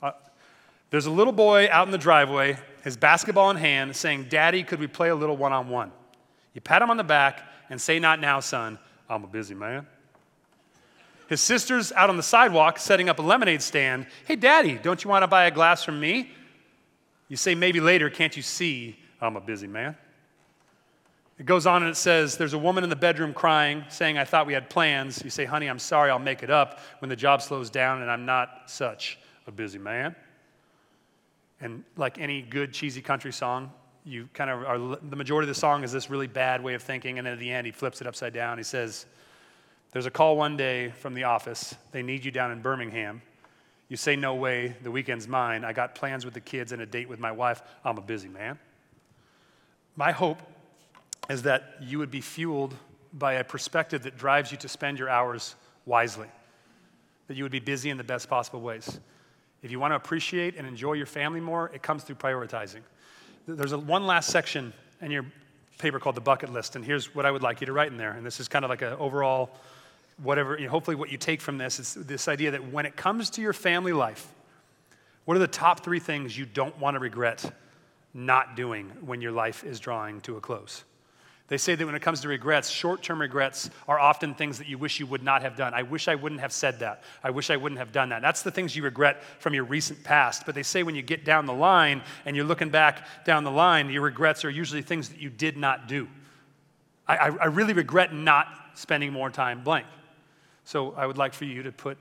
[0.02, 0.12] Uh,
[0.90, 4.80] there's a little boy out in the driveway his basketball in hand, saying, Daddy, could
[4.80, 5.92] we play a little one on one?
[6.52, 8.78] You pat him on the back and say, Not now, son.
[9.08, 9.86] I'm a busy man.
[11.28, 14.06] His sister's out on the sidewalk setting up a lemonade stand.
[14.26, 16.30] Hey, Daddy, don't you want to buy a glass from me?
[17.28, 19.96] You say, Maybe later, can't you see I'm a busy man?
[21.38, 24.24] It goes on and it says, There's a woman in the bedroom crying, saying, I
[24.24, 25.22] thought we had plans.
[25.24, 28.10] You say, Honey, I'm sorry, I'll make it up when the job slows down and
[28.10, 30.14] I'm not such a busy man.
[31.60, 33.72] And like any good cheesy country song,
[34.04, 36.82] you kind of are, the majority of the song is this really bad way of
[36.82, 37.18] thinking.
[37.18, 38.56] And then at the end, he flips it upside down.
[38.56, 39.06] He says,
[39.92, 41.74] There's a call one day from the office.
[41.92, 43.22] They need you down in Birmingham.
[43.88, 45.64] You say, No way, the weekend's mine.
[45.64, 47.62] I got plans with the kids and a date with my wife.
[47.84, 48.58] I'm a busy man.
[49.96, 50.42] My hope
[51.30, 52.74] is that you would be fueled
[53.12, 55.54] by a perspective that drives you to spend your hours
[55.86, 56.28] wisely,
[57.28, 59.00] that you would be busy in the best possible ways.
[59.62, 62.82] If you want to appreciate and enjoy your family more, it comes through prioritizing.
[63.48, 65.24] There's a, one last section in your
[65.78, 67.96] paper called the bucket list, and here's what I would like you to write in
[67.96, 68.12] there.
[68.12, 69.50] And this is kind of like an overall,
[70.22, 72.96] whatever, you know, hopefully what you take from this is this idea that when it
[72.96, 74.26] comes to your family life,
[75.24, 77.52] what are the top three things you don't want to regret
[78.14, 80.84] not doing when your life is drawing to a close?
[81.48, 84.66] They say that when it comes to regrets, short term regrets are often things that
[84.66, 85.74] you wish you would not have done.
[85.74, 87.04] I wish I wouldn't have said that.
[87.22, 88.20] I wish I wouldn't have done that.
[88.20, 90.44] That's the things you regret from your recent past.
[90.44, 93.52] But they say when you get down the line and you're looking back down the
[93.52, 96.08] line, your regrets are usually things that you did not do.
[97.06, 99.86] I, I, I really regret not spending more time blank.
[100.66, 101.96] So I would like for you to put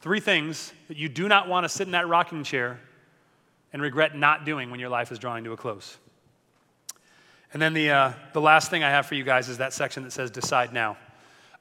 [0.00, 2.80] three things that you do not want to sit in that rocking chair
[3.72, 5.96] and regret not doing when your life is drawing to a close.
[7.52, 10.02] And then the, uh, the last thing I have for you guys is that section
[10.02, 10.96] that says decide now.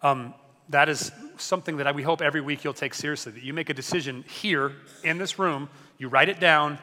[0.01, 0.33] Um,
[0.69, 3.31] that is something that I, we hope every week you'll take seriously.
[3.31, 4.71] That you make a decision here
[5.03, 5.69] in this room,
[5.99, 6.79] you write it down,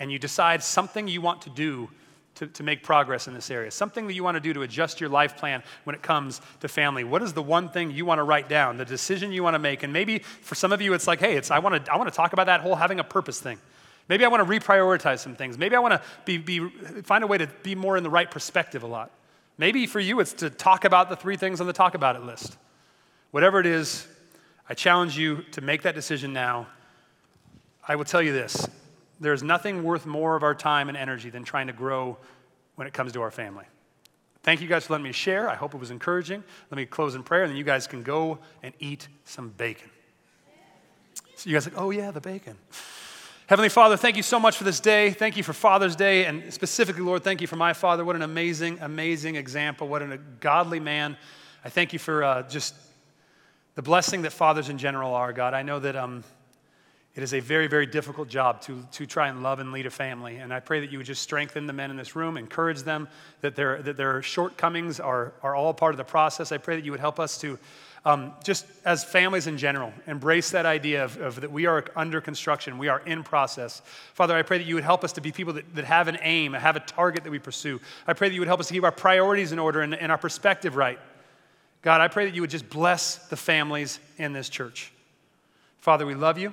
[0.00, 1.88] and you decide something you want to do
[2.36, 5.00] to, to make progress in this area, something that you want to do to adjust
[5.00, 7.04] your life plan when it comes to family.
[7.04, 9.58] What is the one thing you want to write down, the decision you want to
[9.58, 9.82] make?
[9.82, 12.08] And maybe for some of you, it's like, hey, it's, I, want to, I want
[12.08, 13.58] to talk about that whole having a purpose thing.
[14.08, 15.56] Maybe I want to reprioritize some things.
[15.56, 16.68] Maybe I want to be, be,
[17.02, 19.10] find a way to be more in the right perspective a lot.
[19.56, 22.22] Maybe for you, it's to talk about the three things on the talk about it
[22.22, 22.56] list.
[23.30, 24.06] Whatever it is,
[24.68, 26.66] I challenge you to make that decision now.
[27.86, 28.68] I will tell you this
[29.20, 32.16] there's nothing worth more of our time and energy than trying to grow
[32.74, 33.64] when it comes to our family.
[34.42, 35.48] Thank you guys for letting me share.
[35.48, 36.44] I hope it was encouraging.
[36.70, 39.90] Let me close in prayer, and then you guys can go and eat some bacon.
[41.36, 42.56] So you guys like, oh yeah, the bacon.
[43.46, 45.10] Heavenly Father, thank you so much for this day.
[45.10, 46.24] Thank you for Father's Day.
[46.24, 48.04] And specifically, Lord, thank you for my father.
[48.04, 49.86] What an amazing, amazing example.
[49.86, 51.16] What a godly man.
[51.64, 52.74] I thank you for uh, just
[53.74, 55.52] the blessing that fathers in general are, God.
[55.52, 56.24] I know that um,
[57.14, 59.90] it is a very, very difficult job to, to try and love and lead a
[59.90, 60.36] family.
[60.36, 63.08] And I pray that you would just strengthen the men in this room, encourage them,
[63.40, 66.50] that their, that their shortcomings are, are all part of the process.
[66.50, 67.58] I pray that you would help us to
[68.06, 72.20] um, just as families in general, embrace that idea of, of, that we are under
[72.20, 73.80] construction, we are in process.
[74.12, 76.18] Father, I pray that you would help us to be people that, that have an
[76.20, 77.80] aim, have a target that we pursue.
[78.06, 80.12] I pray that you would help us to keep our priorities in order and, and
[80.12, 80.98] our perspective right.
[81.80, 84.92] God, I pray that you would just bless the families in this church.
[85.78, 86.52] Father, we love you.